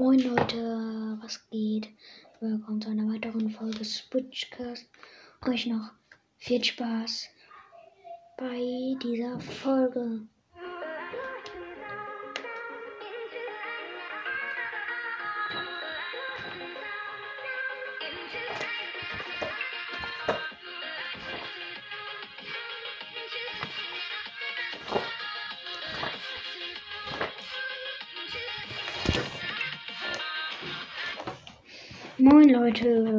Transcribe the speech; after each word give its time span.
Moin 0.00 0.20
Leute, 0.20 1.18
was 1.20 1.44
geht? 1.50 1.88
Willkommen 2.38 2.80
zu 2.80 2.88
einer 2.88 3.12
weiteren 3.12 3.50
Folge 3.50 3.84
Switchcast. 3.84 4.88
Euch 5.44 5.66
noch 5.66 5.90
viel 6.36 6.62
Spaß 6.62 7.26
bei 8.36 8.94
dieser 9.02 9.40
Folge. 9.40 10.20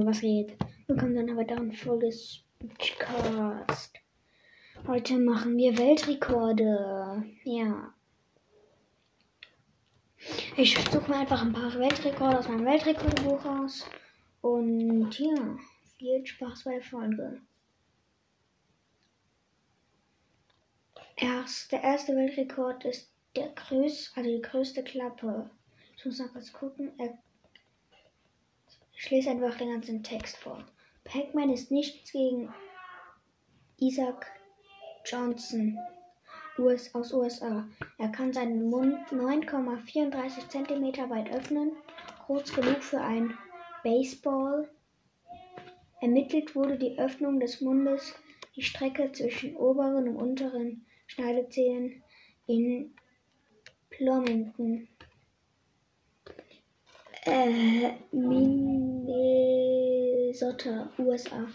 Was 0.10 0.22
geht? 0.22 0.58
Willkommen 0.88 1.14
zu 1.14 1.20
einer 1.20 1.38
weiteren 1.38 1.72
Folge 1.72 2.12
Switchcast. 2.12 3.94
Heute 4.88 5.20
machen 5.20 5.56
wir 5.56 5.78
Weltrekorde. 5.78 7.24
Ja. 7.44 7.94
Ich 10.58 10.76
suche 10.76 11.12
mir 11.12 11.18
einfach 11.18 11.44
ein 11.44 11.54
paar 11.54 11.78
Weltrekorde 11.78 12.40
aus 12.40 12.48
meinem 12.48 12.66
Weltrekordbuch 12.66 13.46
aus. 13.46 13.86
Und 14.42 15.12
ja, 15.20 15.60
viel 16.00 16.26
Spaß 16.26 16.64
bei 16.64 16.72
der 16.72 16.82
Folge. 16.82 17.42
Erst, 21.18 21.72
der 21.72 21.84
erste 21.84 22.16
Weltrekord 22.16 22.84
ist 22.84 23.12
der 23.36 23.50
größte, 23.50 24.18
also 24.18 24.28
die 24.28 24.42
größte 24.42 24.84
Klappe. 24.84 25.52
Ich 25.96 26.04
muss 26.04 26.18
noch 26.18 26.34
kurz 26.34 26.52
gucken. 26.52 26.94
Er 26.98 27.16
ich 29.02 29.10
lese 29.12 29.30
einfach 29.30 29.58
den 29.58 29.72
ganzen 29.72 30.04
Text 30.04 30.38
vor. 30.38 30.62
Pac-Man 31.06 31.50
ist 31.52 31.72
nichts 31.72 32.12
gegen 32.12 32.54
Isaac 33.78 34.28
Johnson 35.06 35.80
US, 36.58 36.94
aus 36.94 37.14
USA. 37.14 37.66
Er 37.98 38.10
kann 38.10 38.34
seinen 38.34 38.70
Mund 38.70 38.98
9,34 39.08 40.50
cm 40.50 41.10
weit 41.10 41.32
öffnen, 41.32 41.72
groß 42.26 42.54
genug 42.54 42.84
für 42.84 43.00
ein 43.00 43.34
Baseball. 43.84 44.70
Ermittelt 46.02 46.54
wurde 46.54 46.78
die 46.78 47.00
Öffnung 47.00 47.40
des 47.40 47.62
Mundes, 47.62 48.14
die 48.58 48.64
Strecke 48.64 49.14
zwischen 49.14 49.56
oberen 49.56 50.10
und 50.10 50.18
unteren 50.18 50.86
Schneidezähnen 51.08 52.04
in 52.48 52.94
Plomington 53.90 54.90
äh, 57.26 57.92
Minnesota, 59.10 60.88
USA. 61.00 61.48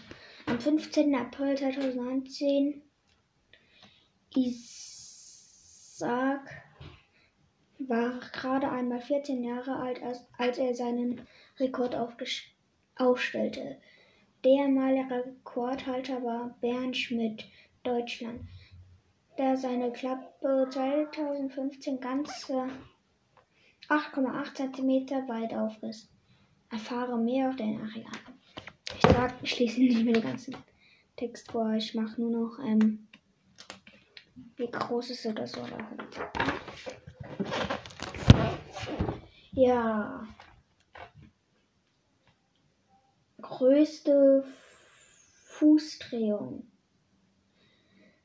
Am 0.45 0.59
15. 0.59 1.15
April 1.15 1.55
2019 1.55 2.81
Isaac 4.35 4.81
war 7.79 8.19
gerade 8.33 8.69
einmal 8.69 8.99
14 8.99 9.41
Jahre 9.41 9.77
alt, 9.77 10.03
als, 10.03 10.27
als 10.37 10.57
er 10.57 10.75
seinen 10.75 11.25
Rekord 11.57 11.95
aufstellte. 12.97 13.77
Der 14.43 14.67
malige 14.67 15.25
Rekordhalter 15.25 16.21
war 16.23 16.57
Bernd 16.59 16.97
Schmidt, 16.97 17.45
Deutschland, 17.83 18.41
der 19.37 19.55
seine 19.55 19.93
Klappe 19.93 20.67
2015 20.69 22.01
ganze 22.01 22.67
8,8 23.87 24.55
cm 24.55 25.29
weit 25.29 25.53
aufriss. 25.53 26.09
Erfahre 26.75 27.17
mehr 27.17 27.47
auf 27.47 27.55
der 27.55 27.67
Nachricht. 27.67 28.05
Ich 28.97 29.01
sag, 29.01 29.33
ich 29.41 29.51
schließe 29.51 29.79
nicht 29.79 30.03
mehr 30.03 30.15
den 30.15 30.23
ganzen 30.23 30.57
Text 31.15 31.49
vor. 31.49 31.71
Ich 31.71 31.95
mache 31.95 32.19
nur 32.19 32.31
noch, 32.31 32.59
ähm, 32.59 33.07
wie 34.57 34.69
groß 34.69 35.11
ist 35.11 35.25
oder 35.25 35.47
so. 35.47 35.61
Halt. 35.61 35.79
Ja. 39.53 40.27
Größte 43.41 44.43
Fußdrehung. 45.45 46.69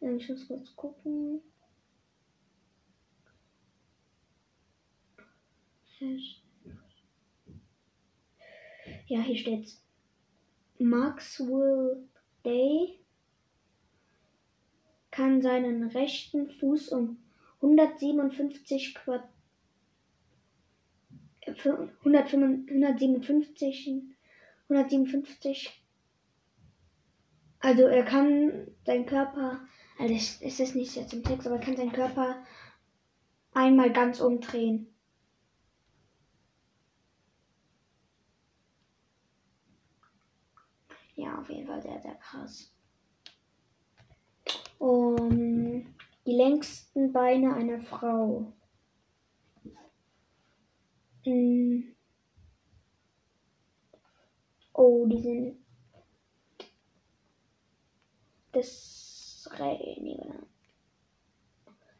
Ähm, 0.00 0.16
ich 0.16 0.28
muss 0.28 0.48
kurz 0.48 0.74
gucken. 0.74 1.40
Ja, 9.10 9.20
hier 9.22 9.36
steht's. 9.36 9.82
Maxwell 10.78 12.08
Day 12.44 13.00
kann 15.10 15.42
seinen 15.42 15.88
rechten 15.88 16.48
Fuß 16.48 16.90
um 16.90 17.20
157 17.56 18.94
Quad 18.94 19.28
157 21.44 24.04
157 24.68 25.82
also 27.58 27.82
er 27.82 28.04
kann 28.04 28.68
seinen 28.86 29.06
Körper 29.06 29.60
also 29.98 30.14
es 30.14 30.40
ist 30.40 30.76
nicht 30.76 30.94
jetzt 30.94 31.12
im 31.12 31.24
Text 31.24 31.48
aber 31.48 31.56
er 31.56 31.62
kann 31.62 31.76
seinen 31.76 31.92
Körper 31.92 32.44
einmal 33.54 33.92
ganz 33.92 34.20
umdrehen 34.20 34.89
Ja, 41.20 41.38
auf 41.38 41.50
jeden 41.50 41.66
Fall 41.66 41.82
sehr, 41.82 42.00
sehr 42.00 42.14
krass. 42.14 42.72
Um, 44.78 45.94
die 46.24 46.32
längsten 46.32 47.12
Beine 47.12 47.52
einer 47.54 47.78
Frau. 47.80 48.54
Mm. 51.26 51.92
Oh, 54.72 55.04
die 55.06 55.20
sind. 55.20 55.58
Das. 58.52 58.96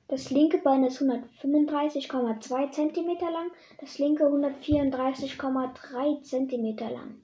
Das 0.09 0.31
linke 0.31 0.59
Bein 0.59 0.83
ist 0.83 1.01
135,2 1.01 2.73
cm 2.73 3.19
lang, 3.33 3.53
das 3.79 3.99
linke 3.99 4.25
134,3 4.25 6.23
cm 6.23 6.77
lang. 6.93 7.23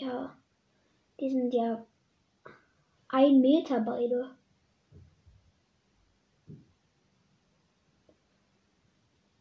Ja, 0.00 0.36
die 1.18 1.28
sind 1.28 1.52
ja 1.52 1.84
ein 3.08 3.40
Meter 3.40 3.80
beide. 3.80 4.30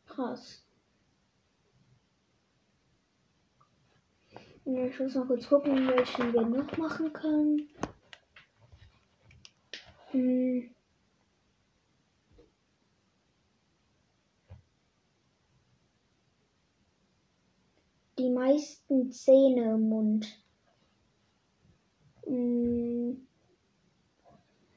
Krass. 0.07 0.63
Ich 4.65 4.99
muss 4.99 5.13
mal 5.13 5.27
kurz 5.27 5.47
gucken, 5.47 5.87
welchen 5.87 6.33
wir 6.33 6.41
noch 6.41 6.75
machen 6.77 7.13
können. 7.13 7.69
Hm. 10.11 10.73
Die 18.17 18.29
meisten 18.31 19.11
Zähne 19.11 19.75
im 19.75 19.89
Mund. 19.89 20.46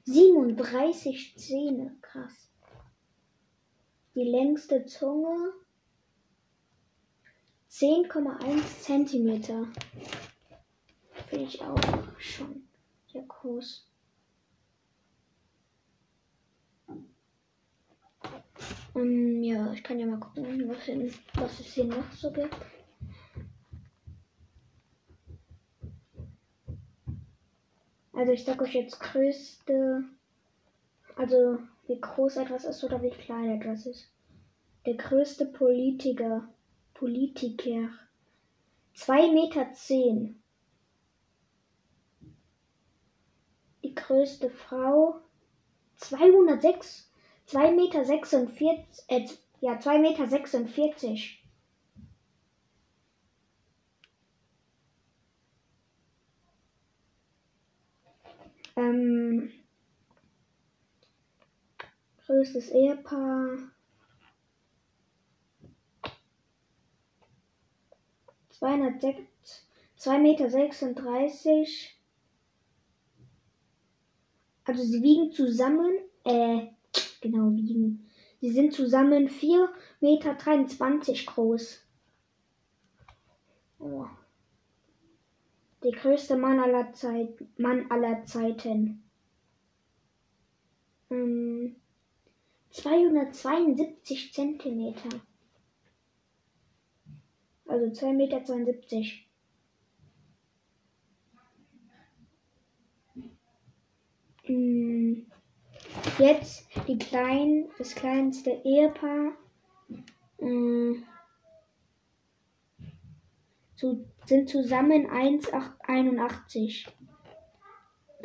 37 0.05 1.37
Zähne, 1.37 1.97
krass. 2.01 2.51
Die 4.15 4.25
längste 4.25 4.87
Zunge 4.87 5.53
10,1 7.71 8.81
Zentimeter. 8.81 9.67
Finde 11.29 11.45
ich 11.45 11.63
auch 11.63 11.81
schon 12.19 12.69
sehr 13.13 13.23
groß. 13.23 13.87
Um, 18.93 19.03
ähm, 19.03 19.43
ja, 19.43 19.73
ich 19.73 19.83
kann 19.85 19.99
ja 19.99 20.07
mal 20.07 20.19
gucken, 20.19 20.69
was, 20.69 20.89
in, 20.89 21.13
was 21.35 21.61
es 21.61 21.75
hier 21.75 21.85
noch 21.85 22.13
so 22.13 22.31
gibt. 22.33 22.55
Also 28.13 28.33
ich 28.33 28.45
sag 28.45 28.61
euch 28.61 28.75
jetzt 28.75 28.99
größte, 29.01 30.05
also 31.17 31.59
wie 31.87 32.01
groß 32.01 32.37
etwas 32.39 32.65
ist 32.65 32.83
oder 32.85 33.03
wie 33.03 33.11
klein 33.11 33.61
etwas 33.61 33.87
ist. 33.87 34.11
Der 34.87 34.95
größte 34.95 35.47
Politiker, 35.47 36.49
Politiker, 36.95 37.91
2,10 38.97 39.33
Meter. 39.33 39.73
Zehn. 39.73 40.43
Die 43.83 43.95
größte 43.95 44.51
Frau, 44.51 45.21
206, 45.97 47.11
2,46 47.49 47.75
Meter, 47.75 48.85
äh, 49.09 49.27
Ja, 49.61 49.79
2,46 49.79 49.99
Meter. 49.99 51.40
Ähm, 58.81 59.51
größtes 62.25 62.71
Ehepaar. 62.71 63.59
2,36 69.99 70.19
Meter. 70.19 71.67
Also 74.65 74.83
sie 74.83 75.03
wiegen 75.03 75.31
zusammen, 75.33 75.99
äh, 76.25 76.69
genau 77.21 77.51
wiegen. 77.55 78.09
Sie 78.41 78.51
sind 78.51 78.73
zusammen 78.73 79.29
4,23 79.29 79.99
Meter 80.01 81.27
groß. 81.27 81.83
Oh. 83.79 84.07
Der 85.83 85.93
größte 85.93 86.37
Mann 86.37 86.59
aller, 86.59 86.93
Zeit, 86.93 87.43
Mann 87.57 87.91
aller 87.91 88.25
Zeiten. 88.25 89.03
Ähm, 91.11 91.77
272 92.71 94.33
Zentimeter. 94.33 95.09
Also 97.67 97.87
2,72 97.87 98.13
Meter. 98.13 98.41
Hm. 104.43 105.27
Jetzt 106.19 106.67
die 106.89 106.99
klein, 106.99 107.69
das 107.79 107.95
kleinste 107.95 108.51
Ehepaar. 108.65 109.33
Hm. 110.39 111.05
So, 113.81 114.05
sind 114.27 114.47
zusammen 114.51 115.07
1,81. 115.07 116.87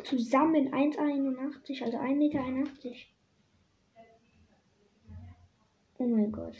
Zusammen 0.04 0.74
1,81, 0.74 1.82
also 1.82 1.96
1,81 1.96 2.14
Meter. 2.14 2.42
Oh 5.96 6.04
mein 6.04 6.30
Gott. 6.30 6.56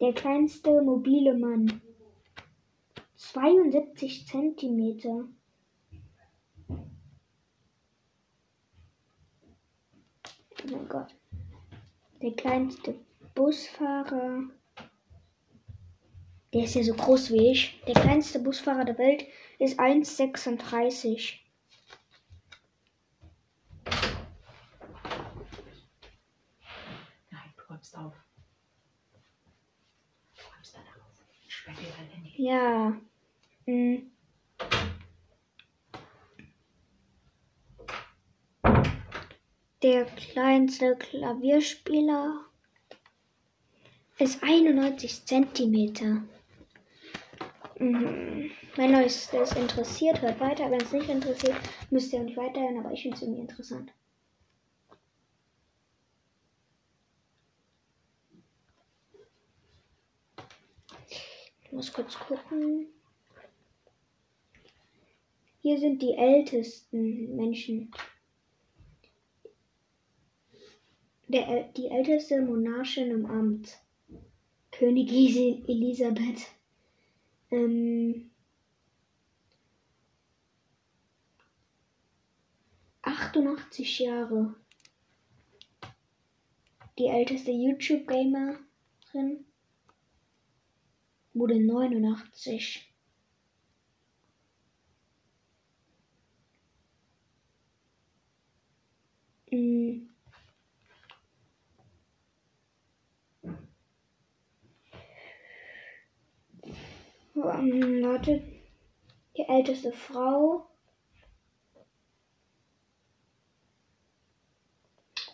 Der 0.00 0.14
kleinste 0.14 0.80
mobile 0.80 1.36
Mann. 1.36 1.82
72 3.16 4.26
Zentimeter. 4.26 5.28
Oh 6.70 6.76
mein 10.70 10.88
Gott. 10.88 11.14
Der 12.22 12.32
kleinste 12.32 12.94
Busfahrer. 13.34 14.44
Der 16.54 16.62
ist 16.62 16.76
ja 16.76 16.84
so 16.84 16.94
groß 16.94 17.32
wie 17.32 17.50
ich. 17.50 17.82
Der 17.84 17.94
kleinste 17.94 18.38
Busfahrer 18.38 18.84
der 18.84 18.96
Welt 18.96 19.26
ist 19.58 19.80
1,36. 19.80 21.34
Nein, 27.32 27.54
du 27.56 27.62
räumst 27.68 27.98
auf. 27.98 28.14
Du 30.36 30.42
räumst 30.54 30.76
dann 30.76 30.82
auf. 30.82 31.24
Ich 31.44 31.52
sperre 31.52 31.76
dir 31.76 31.88
dein 31.98 32.08
Handy. 32.08 32.32
Ja. 32.36 33.00
Hm. 33.64 34.12
Der 39.82 40.04
kleinste 40.04 40.94
Klavierspieler 40.94 42.44
ist 44.18 44.40
91 44.44 45.26
Zentimeter. 45.26 46.22
Mhm. 47.78 48.50
Wenn 48.76 48.94
euch 48.94 49.28
das 49.30 49.52
interessiert, 49.56 50.20
hört 50.22 50.40
weiter. 50.40 50.70
Wenn 50.70 50.80
es 50.80 50.92
nicht 50.92 51.08
interessiert, 51.08 51.56
müsst 51.90 52.12
ihr 52.12 52.20
auch 52.20 52.24
nicht 52.24 52.36
weiterhören, 52.36 52.78
aber 52.78 52.92
ich 52.92 53.02
finde 53.02 53.16
es 53.16 53.22
irgendwie 53.22 53.40
interessant. 53.40 53.92
Ich 61.64 61.72
muss 61.72 61.92
kurz 61.92 62.18
gucken. 62.18 62.86
Hier 65.60 65.78
sind 65.78 66.02
die 66.02 66.14
ältesten 66.14 67.34
Menschen. 67.36 67.90
Der, 71.26 71.64
die 71.76 71.86
älteste 71.86 72.42
Monarchin 72.42 73.10
im 73.10 73.26
Amt. 73.26 73.78
Königin 74.70 75.66
Elisabeth. 75.66 76.48
Ähm, 77.54 78.32
88 83.02 84.00
Jahre. 84.00 84.56
Die 86.98 87.06
älteste 87.06 87.52
YouTube-Gamerin 87.52 89.44
wurde 91.32 91.60
89. 91.60 92.92
Mm. 99.52 100.13
Warte. 107.34 108.42
Die 109.36 109.42
älteste 109.42 109.92
Frau. 109.92 110.66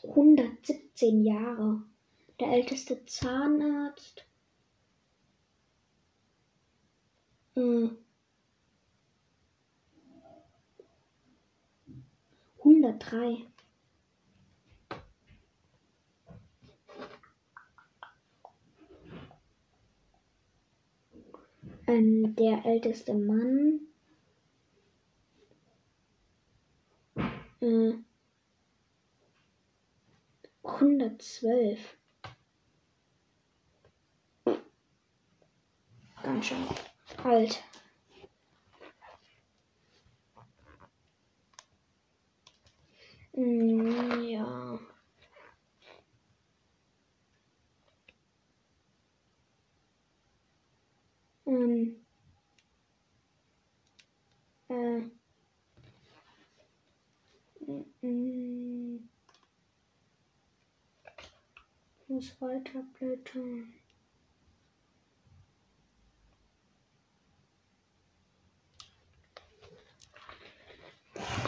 117 0.03 1.25
Jahre. 1.25 1.83
Der 2.39 2.49
älteste 2.49 3.05
Zahnarzt. 3.05 4.25
Äh, 7.55 7.89
103. 12.59 13.47
Ähm, 21.91 22.37
der 22.37 22.65
älteste 22.65 23.15
Mann. 23.15 23.81
Äh, 27.61 27.95
112. 30.63 31.99
Ganz 36.23 36.47
schön 36.47 36.65
alt. 37.25 37.65
Mm, 43.33 44.23
ja. 44.29 44.79
Ähm. 51.51 52.07
Äh. 54.69 55.01
Mm, 57.67 57.85
mm. 58.03 59.09
Muss 62.09 62.41
weiterblättern. 62.41 63.75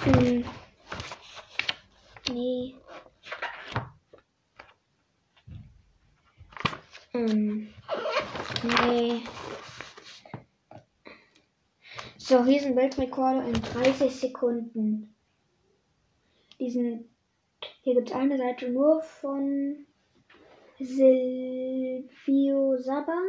Hm. 0.04 0.44
Nee. 2.26 2.74
Hm. 7.12 7.68
Nee. 8.62 9.22
So, 12.32 12.46
hier 12.46 12.76
Weltrekorde 12.76 13.46
in 13.46 13.52
30 13.52 14.10
Sekunden. 14.10 15.14
Diesen. 16.58 17.10
Hier 17.82 17.94
gibt 17.94 18.08
es 18.08 18.14
eine 18.14 18.38
Seite 18.38 18.70
nur 18.70 19.02
von 19.02 19.84
Silvio 20.78 22.78
Saba. 22.78 23.20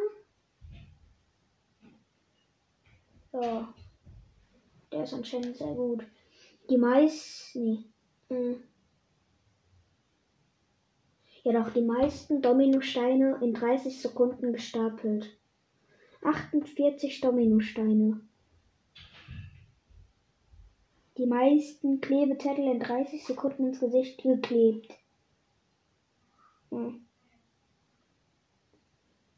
So. 3.33 3.67
Der 4.93 5.03
ist 5.03 5.13
anscheinend 5.13 5.57
sehr 5.57 5.73
gut. 5.73 6.05
Die 6.69 6.77
meisten. 6.77 7.83
Nee. 8.29 8.37
Äh. 8.37 8.55
jedoch 11.43 11.71
die 11.71 11.81
meisten 11.81 12.41
Dominosteine 12.41 13.37
in 13.41 13.53
30 13.53 14.01
Sekunden 14.01 14.53
gestapelt. 14.53 15.37
48 16.21 17.19
Dominosteine. 17.19 18.21
Die 21.17 21.27
meisten 21.27 22.01
Klebezettel 22.01 22.65
in 22.65 22.79
30 22.79 23.23
Sekunden 23.23 23.67
ins 23.67 23.79
Gesicht 23.79 24.21
geklebt. 24.23 24.97
Hm. 26.71 27.05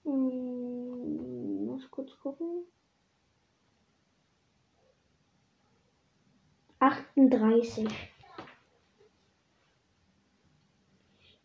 Hm, 0.04 1.66
muss 1.66 1.92
kurz 1.92 2.18
gucken. 2.20 2.66
38. 6.80 7.88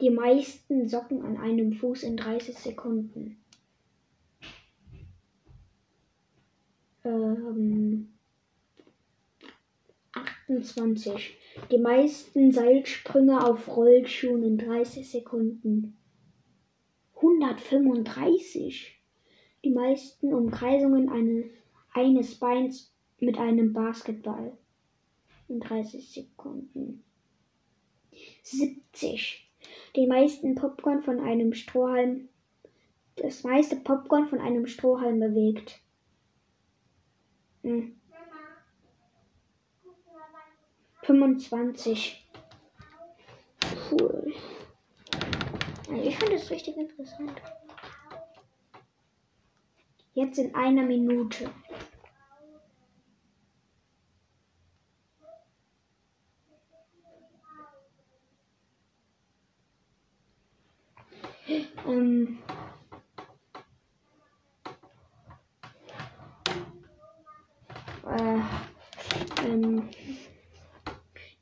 Die 0.00 0.10
meisten 0.10 0.88
Socken 0.88 1.25
an 1.25 1.37
einem 1.37 1.72
Fuß 1.72 2.04
in 2.04 2.16
30 2.16 2.56
Sekunden. 2.56 3.42
Ähm, 7.04 8.19
28. 10.50 11.37
Die 11.71 11.78
meisten 11.78 12.50
Seilsprünge 12.50 13.47
auf 13.47 13.69
Rollschuhen 13.69 14.42
in 14.42 14.59
30 14.59 15.09
Sekunden. 15.09 15.97
135. 17.14 19.00
Die 19.64 19.71
meisten 19.71 20.35
Umkreisungen 20.35 21.09
eine, 21.09 21.45
eines 21.92 22.35
Beins 22.37 22.92
mit 23.21 23.38
einem 23.38 23.73
Basketball 23.73 24.57
in 25.49 25.61
30 25.61 26.11
Sekunden. 26.11 27.04
70. 28.42 29.49
Die 29.95 30.07
meisten 30.07 30.54
Popcorn 30.57 31.02
von 31.02 31.21
einem 31.21 31.52
Strohhalm. 31.52 32.28
Das 33.16 33.45
meiste 33.45 33.76
Popcorn 33.76 34.28
von 34.28 34.40
einem 34.40 34.66
Strohhalm 34.66 35.21
bewegt. 35.21 35.80
Hm. 37.62 38.00
25. 41.02 42.26
Cool. 43.90 44.35
Also 45.88 46.02
ich 46.02 46.19
finde 46.19 46.37
es 46.37 46.50
richtig 46.50 46.76
interessant. 46.76 47.40
Jetzt 50.14 50.38
in 50.38 50.54
einer 50.54 50.83
Minute. 50.83 51.50
Ähm, 61.87 62.38
äh, 68.07 69.45
ähm, 69.45 69.88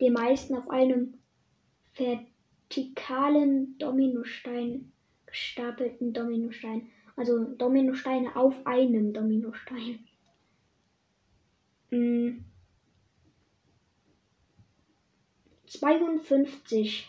die 0.00 0.10
meisten 0.28 0.56
auf 0.56 0.68
einem 0.68 1.14
vertikalen 1.96 3.78
Dominostein 3.78 4.92
gestapelten 5.24 6.12
Dominostein. 6.12 6.90
Also 7.16 7.44
Dominosteine 7.44 8.36
auf 8.36 8.54
einem 8.66 9.12
Dominostein. 9.12 10.06
Hm. 11.90 12.44
52. 15.66 17.08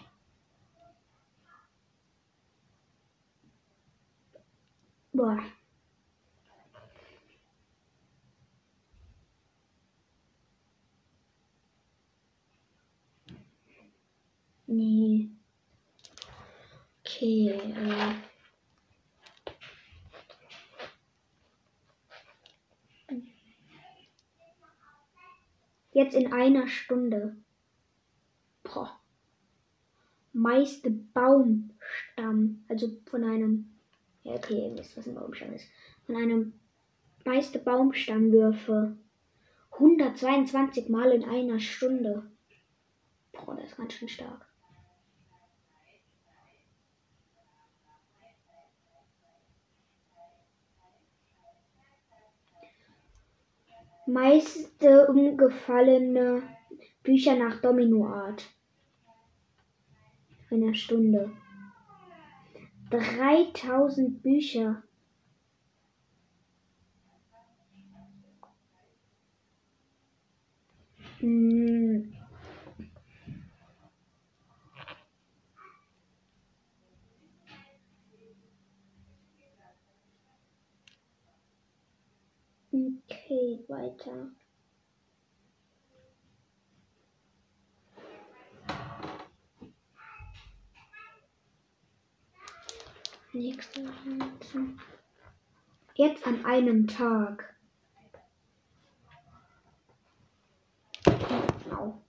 Boah. 5.11 5.43
Nee. 14.71 15.31
Okay, 16.99 17.49
äh. 17.49 18.13
Jetzt 25.91 26.13
in 26.13 26.31
einer 26.31 26.67
Stunde. 26.67 27.35
Boah. 28.61 28.99
Meiste 30.33 30.91
Baumstamm, 30.91 32.63
also 32.67 32.95
von 33.09 33.23
einem 33.23 33.79
ja, 34.23 34.33
okay, 34.35 34.69
ihr 34.69 34.77
wisst, 34.77 34.95
was 34.95 35.07
ein 35.07 35.15
Baumstamm 35.15 35.53
ist. 35.53 35.67
Von 36.05 36.15
einem 36.15 36.53
meiste 37.25 37.57
Baumstammwürfe 37.57 38.95
122 39.71 40.89
Mal 40.89 41.11
in 41.11 41.23
einer 41.23 41.59
Stunde. 41.59 42.29
Boah, 43.31 43.55
das 43.55 43.71
ist 43.71 43.77
ganz 43.77 43.93
schön 43.93 44.09
stark. 44.09 44.48
Meiste 54.11 55.07
umgefallene 55.07 56.41
Bücher 57.03 57.35
nach 57.35 57.61
Dominoart. 57.61 58.49
In 60.49 60.63
einer 60.63 60.73
Stunde. 60.73 61.31
3000 62.89 64.23
Bücher. 64.23 64.83
Hm. 71.19 72.13
Okay, 82.71 83.59
weiter. 83.79 84.31
Nächste 93.31 93.83
Notizen. 93.83 94.81
Jetzt 95.93 96.25
an 96.25 96.43
einem 96.45 96.87
Tag. 96.87 97.55
Genau. 101.03 102.01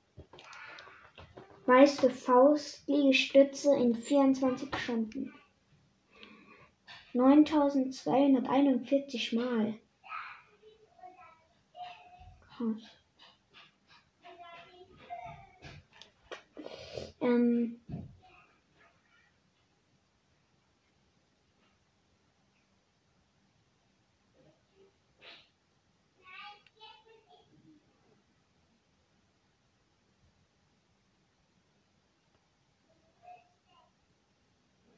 Meiste 1.66 2.08
Faustliegestütze 2.10 3.76
in 3.76 3.94
24 3.94 4.74
Stunden. 4.76 5.34
9241 7.12 9.34
Mal. 9.34 9.78
Krass. 12.60 12.76
Ähm, 17.22 17.80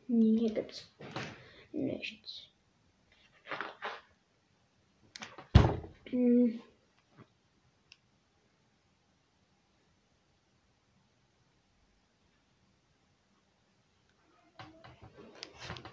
hier 0.09 0.53
gibt's 0.53 0.89
nichts. 1.71 2.49
Hm. 6.11 6.61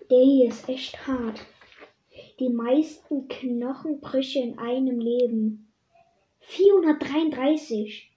Der 0.09 0.23
hier 0.23 0.49
ist 0.49 0.67
echt 0.67 1.07
hart. 1.07 1.45
Die 2.39 2.49
meisten 2.49 3.27
Knochenbrüche 3.27 4.39
in 4.39 4.57
einem 4.57 4.99
Leben. 4.99 5.71
433. 6.39 8.11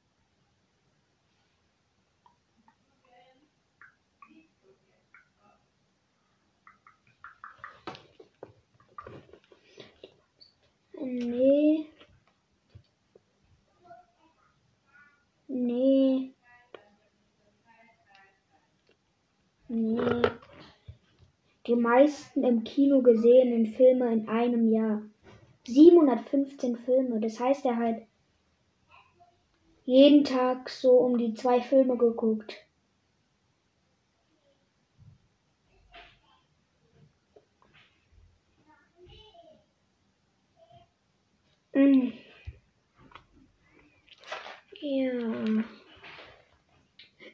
Nee. 10.98 11.86
Nee. 15.48 16.32
Nee. 19.68 20.31
Die 21.66 21.76
meisten 21.76 22.42
im 22.44 22.64
Kino 22.64 23.02
gesehenen 23.02 23.66
Filme 23.66 24.12
in 24.12 24.28
einem 24.28 24.70
Jahr. 24.70 25.02
715 25.66 26.76
Filme. 26.78 27.20
Das 27.20 27.38
heißt, 27.38 27.64
er 27.64 27.76
hat 27.76 28.02
jeden 29.84 30.24
Tag 30.24 30.68
so 30.68 30.98
um 30.98 31.18
die 31.18 31.34
zwei 31.34 31.60
Filme 31.60 31.96
geguckt. 31.96 32.56
Mm. 41.74 42.12
Ja. 44.80 45.64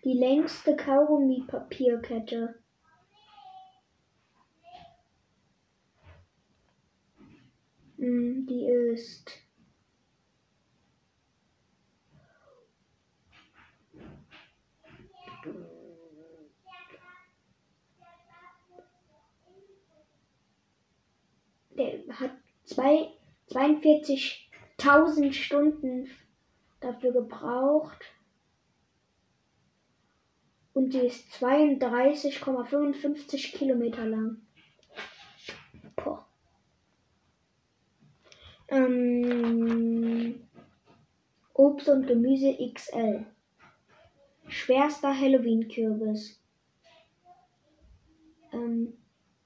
Die 0.04 0.12
längste 0.12 0.76
Kaugummi-Papierkette. 0.76 2.54
Die 8.00 8.64
ist 8.64 9.33
der 21.78 22.02
hat 22.19 22.33
zwei, 22.64 23.12
42.000 23.50 25.33
Stunden 25.33 26.11
dafür 26.81 27.12
gebraucht. 27.12 28.05
Und 30.73 30.93
die 30.93 30.99
ist 30.99 31.33
32,55 31.43 33.57
Kilometer 33.57 34.05
lang. 34.07 34.43
Boah. 35.97 36.28
Ähm, 38.68 40.48
Obst 41.54 41.88
und 41.88 42.06
Gemüse 42.06 42.54
XL. 42.75 43.25
Schwerster 44.46 45.18
Halloween-Kürbis. 45.18 46.38
Ähm, 48.52 48.92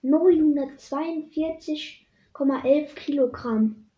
942,11 0.02 2.95
Kilogramm. 2.95 3.88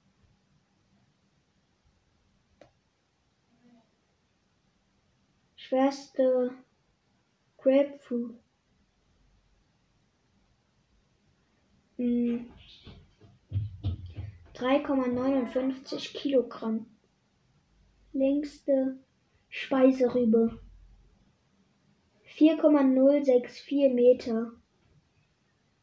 Schwerste 5.56 6.52
Grapefruit. 7.56 8.34
Mm, 11.96 12.46
3,59 14.54 16.14
Kilogramm. 16.14 16.86
Längste 18.12 18.98
Speiserübe. 19.48 20.60
4,064 22.22 23.92
Meter. 23.92 24.52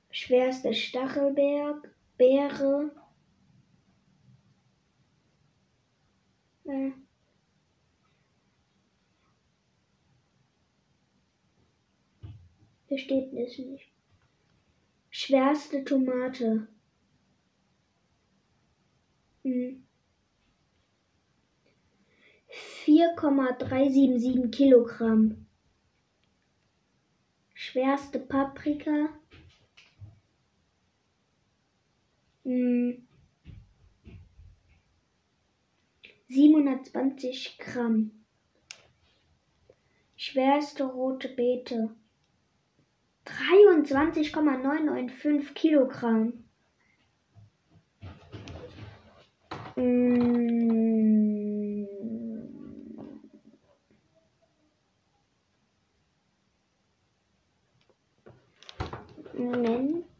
Schwerste 0.10 0.74
Stachelberg, 0.74 1.94
Beere. 2.18 2.92
Äh. 6.66 6.92
Hier 12.88 12.98
es 13.34 13.58
nicht. 13.58 13.92
Schwerste 15.10 15.84
Tomate. 15.84 16.68
Hm. 19.52 19.84
4,377 22.86 24.50
Kilogramm. 24.50 25.46
Schwerste 27.54 28.20
Paprika. 28.20 29.10
Hm. 32.46 33.06
720 36.30 37.58
Gramm. 37.58 38.12
Schwerste 40.16 40.86
rote 40.86 41.28
Beete. 41.28 41.94
23,995 43.26 45.54
Kilogramm. 45.54 46.41
Moment. 49.76 50.12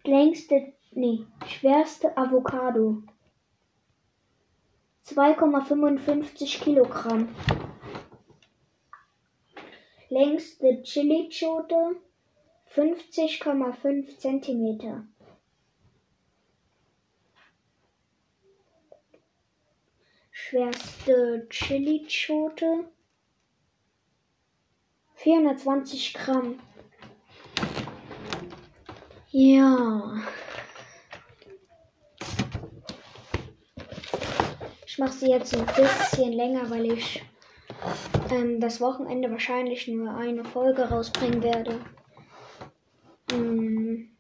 Längste, 0.04 0.74
nee, 0.92 1.26
schwerste 1.46 2.18
Avocado. 2.18 3.04
2,55 5.06 6.64
Kilogramm. 6.64 7.30
Längste 10.10 10.82
Chili-Chote 10.84 11.96
50,5 12.74 14.18
Zentimeter. 14.18 15.08
Schwerste 20.52 21.48
Chili-Chote 21.50 22.84
420 25.16 26.14
Gramm. 26.14 26.60
Ja. 29.30 30.22
Ich 34.86 34.98
mache 34.98 35.14
sie 35.14 35.30
jetzt 35.30 35.56
ein 35.56 35.66
bisschen 35.68 36.34
länger, 36.34 36.70
weil 36.70 36.92
ich 36.92 37.24
ähm, 38.30 38.60
das 38.60 38.82
Wochenende 38.82 39.32
wahrscheinlich 39.32 39.88
nur 39.88 40.14
eine 40.14 40.44
Folge 40.44 40.90
rausbringen 40.90 41.42
werde. 41.42 41.80
Mm. 43.32 44.11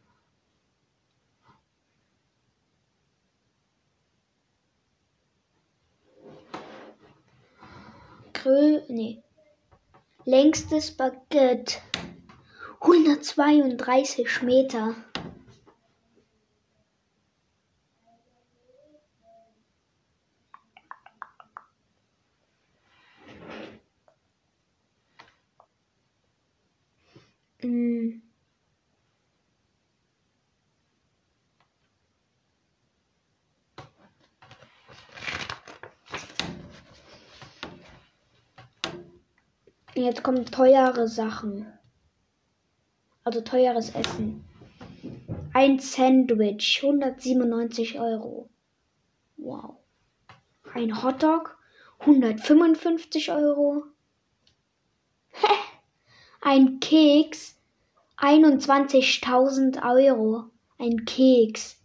Grö 8.41 8.81
nee. 8.87 9.21
Längstes 10.25 10.97
Baguette 10.97 11.79
132 12.79 14.41
Meter. 14.41 14.95
Mm. 27.61 28.30
Jetzt 39.93 40.23
kommen 40.23 40.45
teure 40.45 41.07
Sachen. 41.09 41.67
Also 43.23 43.41
teures 43.41 43.93
Essen. 43.93 44.45
Ein 45.53 45.79
Sandwich, 45.79 46.81
197 46.81 47.99
Euro. 47.99 48.49
Wow. 49.35 49.75
Ein 50.73 51.03
Hotdog, 51.03 51.57
155 51.99 53.31
Euro. 53.31 53.83
Ein 56.39 56.79
Keks, 56.79 57.59
21.000 58.17 59.83
Euro. 59.83 60.49
Ein 60.79 61.03
Keks. 61.05 61.77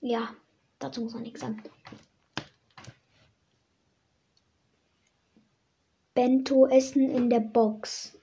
Ja, 0.00 0.30
Dazu 0.78 1.02
muss 1.02 1.14
man 1.14 1.22
nichts 1.22 1.40
sagen. 1.40 1.62
Bento 6.14 6.66
essen 6.66 7.10
in 7.10 7.28
der 7.28 7.40
Box. 7.40 8.18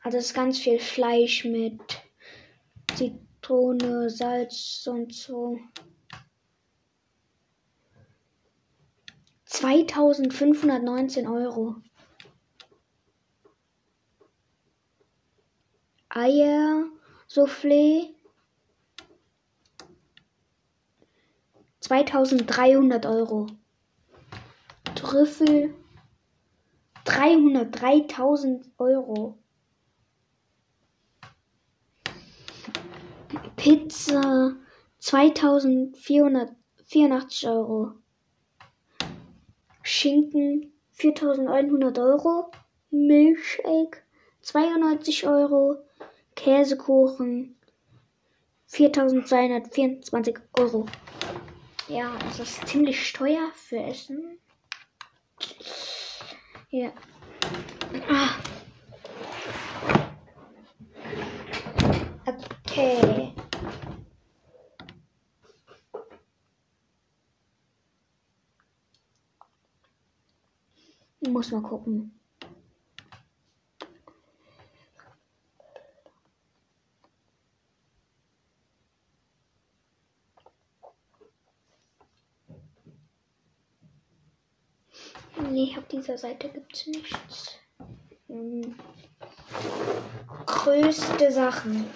Also 0.00 0.18
ist 0.18 0.34
ganz 0.34 0.58
viel 0.58 0.78
Fleisch 0.78 1.44
mit 1.44 1.80
Zitrone, 2.96 4.08
Salz 4.08 4.86
und 4.86 5.12
so. 5.12 5.58
2519 9.46 11.26
Euro. 11.26 11.76
Eier, 16.10 16.84
Soufflé, 17.28 18.14
2300 21.88 23.06
Euro. 23.06 23.46
Trüffel 24.94 25.74
303.000 27.06 28.66
Euro. 28.76 29.38
Pizza 33.56 34.52
2484 34.98 37.46
Euro. 37.46 37.94
Schinken 39.82 40.70
4100 40.92 41.98
Euro. 41.98 42.50
Milchshake 42.90 44.02
92 44.42 45.26
Euro. 45.26 45.78
Käsekuchen 46.36 47.56
4224 48.66 50.42
Euro. 50.58 50.84
Ja, 51.88 52.18
das 52.18 52.38
ist 52.38 52.68
ziemlich 52.68 53.12
teuer 53.14 53.50
für 53.54 53.78
Essen. 53.78 54.38
Ja. 56.70 56.92
Ah. 58.10 58.36
Okay. 62.26 63.32
Muss 71.20 71.50
mal 71.52 71.62
gucken. 71.62 72.12
Nee, 85.50 85.74
auf 85.78 85.87
dieser 85.98 86.16
Seite 86.16 86.48
gibt 86.48 86.74
es 86.74 86.86
nichts. 86.86 87.58
Hm. 88.28 88.76
Größte 90.46 91.32
Sachen. 91.32 91.86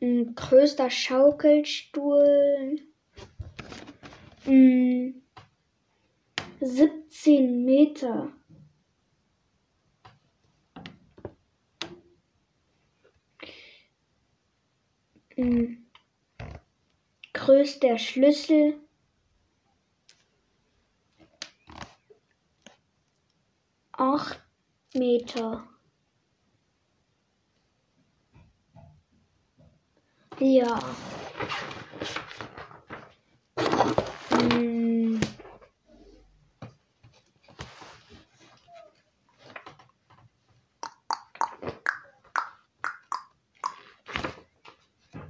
Hm, 0.00 0.34
größter 0.34 0.90
Schaukelstuhl. 0.90 2.76
Hm, 4.44 5.22
17 6.60 7.64
Meter. 7.64 8.32
Hm 15.36 15.77
größter 17.48 17.96
Schlüssel 17.96 18.78
acht 23.92 24.38
Meter. 24.92 25.66
Ja. 30.38 30.78
Hm. 34.30 35.18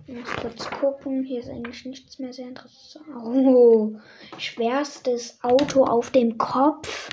Muss 0.09 0.37
kurz 0.40 0.71
gucken. 0.71 1.23
Hier 1.23 1.40
ist 1.40 1.51
eigentlich 1.51 1.85
nichts 1.85 2.18
mehr 2.18 2.33
sehr 2.33 2.49
interessant. 2.49 3.07
Oh, 3.14 3.97
schwerstes 4.38 5.38
Auto 5.42 5.85
auf 5.85 6.11
dem 6.11 6.38
Kopf. 6.38 7.11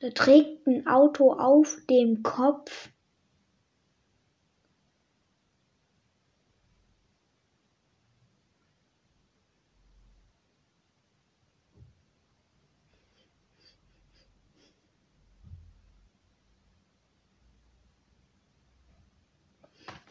Da 0.00 0.10
trägt 0.10 0.66
ein 0.66 0.86
Auto 0.86 1.32
auf 1.32 1.78
dem 1.88 2.22
Kopf. 2.22 2.90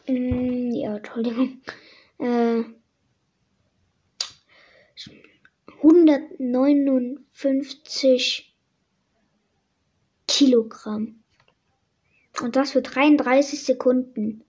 Mm, 0.08 0.72
ja, 0.72 0.96
Entschuldigung. 0.96 1.60
Äh, 2.18 2.64
159 5.82 8.56
Kilogramm. 10.26 11.22
Und 12.40 12.56
das 12.56 12.72
für 12.72 12.80
33 12.80 13.62
Sekunden. 13.62 14.42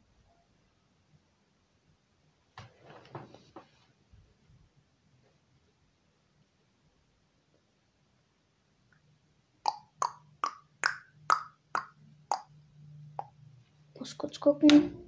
Muss 14.00 14.18
kurz 14.18 14.40
gucken. 14.40 15.07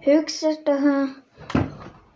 Höchste 0.00 1.14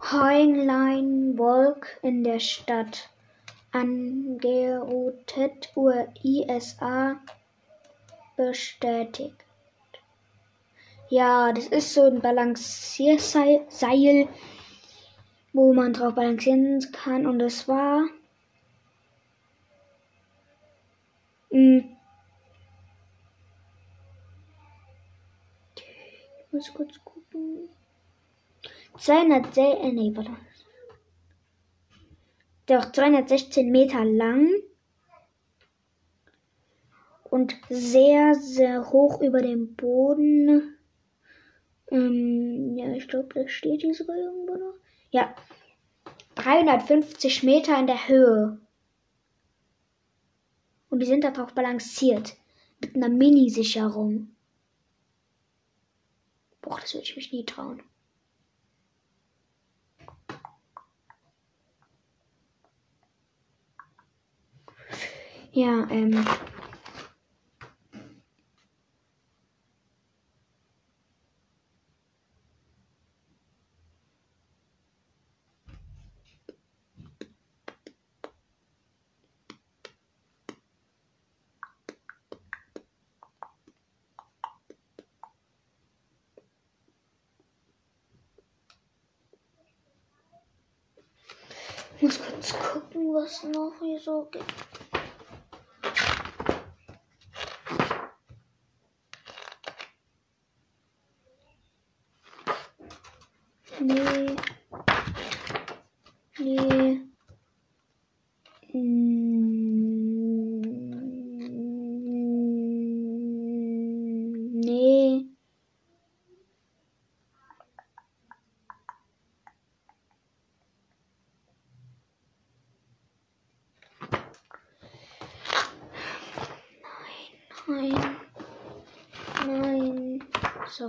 Highline 0.01 1.39
Walk 1.39 1.99
in 2.03 2.25
der 2.25 2.39
Stadt. 2.39 3.11
Angerotet 3.73 5.73
USA 5.77 7.21
bestätigt. 8.37 9.35
Ja, 11.09 11.53
das 11.53 11.67
ist 11.67 11.95
so 11.95 12.05
ein 12.05 12.21
Balancierseil, 12.21 13.67
wo 15.53 15.73
man 15.73 15.93
drauf 15.93 16.15
balancieren 16.15 16.81
kann. 16.93 17.27
Und 17.27 17.41
das 17.41 17.67
war. 17.67 18.05
Mh, 21.51 21.85
ich 25.77 26.53
muss 26.53 26.73
kurz 26.75 27.05
gucken. 27.05 27.69
200, 28.99 29.57
äh, 29.57 29.93
nee, 29.93 30.13
warte. 30.15 30.37
Doch 32.67 32.93
216 32.93 33.71
Meter 33.71 34.05
lang 34.05 34.49
und 37.31 37.57
sehr, 37.69 38.35
sehr 38.35 38.91
hoch 38.91 39.21
über 39.21 39.41
dem 39.41 39.75
Boden. 39.75 40.77
Ähm, 41.91 42.77
ja, 42.77 42.93
ich 42.93 43.09
glaube, 43.09 43.29
das 43.35 43.51
steht 43.51 43.81
hier 43.83 43.95
sogar 43.95 44.17
irgendwo 44.17 44.55
noch. 44.55 44.75
Ja, 45.11 45.35
350 46.37 47.43
Meter 47.43 47.79
in 47.79 47.87
der 47.87 48.09
Höhe. 48.09 48.61
Und 50.91 51.01
die 51.01 51.07
sind 51.07 51.25
darauf 51.25 51.55
balanciert. 51.55 52.37
Mit 52.81 52.97
einer 52.97 53.09
Mini-Sicherung. 53.09 54.29
Boah, 56.63 56.79
das 56.81 56.95
würde 56.95 57.05
ich 57.05 57.17
mich 57.17 57.33
nie 57.33 57.45
trauen. 57.45 57.83
Ja, 65.53 65.89
ähm. 65.91 66.25
Ich 92.01 92.05
muss 92.05 92.19
kurz 92.19 92.55
gucken, 92.59 93.13
was 93.13 93.45
noch 93.45 93.75
hier 93.79 94.01
so 94.01 94.27
gibt. 94.33 94.80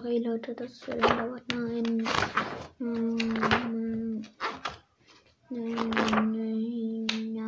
Sorry, 0.01 0.17
Leute, 0.17 0.55
dass 0.55 0.71
es 0.71 0.87
äh, 0.87 0.93
so 0.93 0.97
lange 0.97 1.15
dauert. 1.15 1.43
Nein. 1.53 2.07
Nein. 2.79 4.27
Nein. 5.49 7.05
Nein. 7.33 7.45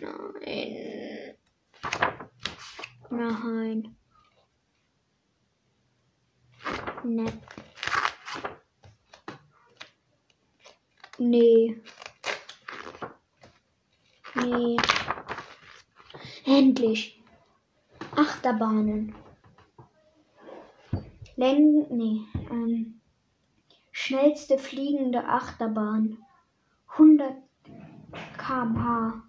Nein. 0.00 0.42
Nein. 3.10 3.96
Nein. 7.04 7.42
Nee. 11.18 11.80
Nee. 14.34 14.76
Endlich. 16.46 17.22
Achterbahnen. 18.16 19.14
Len 21.38 21.86
nee, 21.90 22.26
ähm, 22.50 23.00
schnellste 23.92 24.58
fliegende 24.58 25.24
Achterbahn. 25.24 26.18
100 26.88 27.32
km/h. 28.36 29.22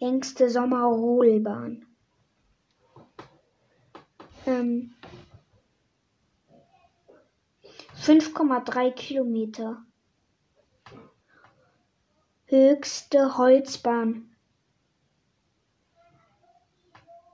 Längste 0.00 0.50
Sommerrodelbahn. 0.50 1.86
Ähm, 4.46 4.92
5,3 7.94 8.90
Kilometer. 8.90 9.84
Höchste 12.46 13.38
Holzbahn. 13.38 14.34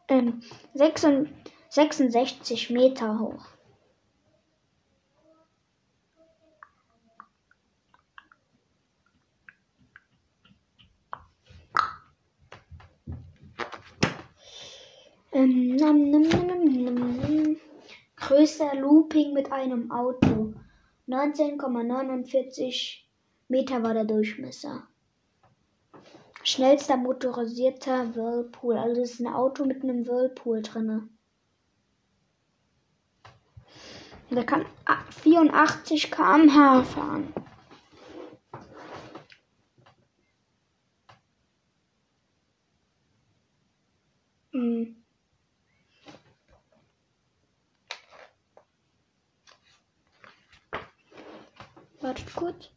Ähm, 0.09 0.43
66 0.75 1.31
66 1.75 2.69
Meter 2.69 3.19
hoch. 3.19 3.47
Ähm, 15.33 15.77
nam, 15.77 16.11
nam, 16.11 16.29
nam. 16.29 17.57
Größter 18.17 18.75
Looping 18.75 19.33
mit 19.33 19.51
einem 19.51 19.91
Auto. 19.91 20.53
19,49 21.09 22.99
Meter 23.49 23.83
war 23.83 23.95
der 23.95 24.05
Durchmesser. 24.05 24.89
Schnellster 26.45 26.99
motorisierter 26.99 28.15
Whirlpool. 28.15 28.77
Also 28.77 29.01
ist 29.01 29.21
ein 29.21 29.27
Auto 29.27 29.65
mit 29.65 29.83
einem 29.83 30.07
Whirlpool 30.07 30.61
drinne. 30.61 31.09
Der 34.35 34.47
kann 34.47 34.65
84 35.23 36.11
km/h 36.11 36.85
fahren. 36.85 37.35
Hm. 44.53 44.97
Wartet 52.01 52.35
kurz. 52.35 52.71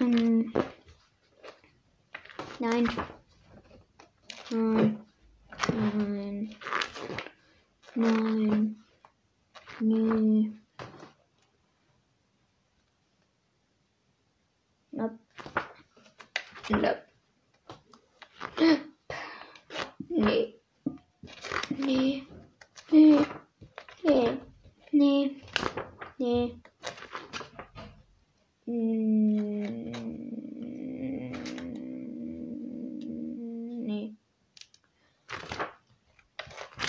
Nein. 0.00 0.46
Nein. 2.60 2.96
Nein. 4.20 5.04
Nein. 5.84 6.56
Nein. 7.96 8.76
Nee. 9.80 10.52
Nope. 14.92 15.18
Nope. 16.68 17.02
Nee. 20.08 20.60
Nee. 21.78 22.26
Nee. 22.92 23.26
Nee. 24.04 24.38
Nee. 24.92 25.42
Nee. 26.18 26.60
Mm, 28.66 29.92
Nee. 33.86 34.16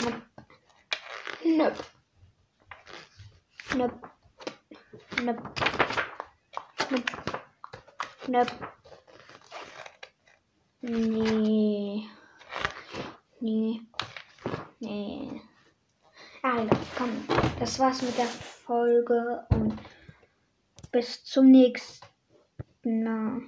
Nope. 0.01 0.21
Nope. 1.45 1.83
Nope. 3.75 5.43
Nope. 6.89 7.12
Nope. 8.27 8.51
Nee. 10.81 12.10
Nee. 13.41 13.81
Nee. 14.79 15.41
Also, 16.41 16.69
komm. 16.97 17.27
Das 17.60 17.77
war's 17.77 18.01
mit 18.01 18.17
der 18.17 18.25
Folge 18.25 19.45
und 19.49 19.77
bis 20.91 21.23
zum 21.23 21.51
nächsten 21.51 23.03
Mal. 23.03 23.41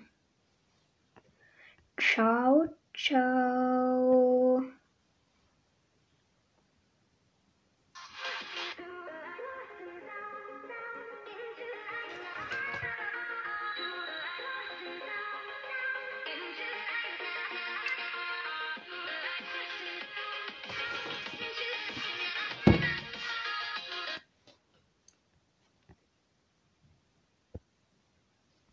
Ciao, 1.99 2.67
愁。 2.99 4.78